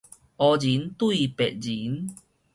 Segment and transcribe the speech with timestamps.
[0.03, 0.05] 烏仁
[0.97, 2.07] 對白仁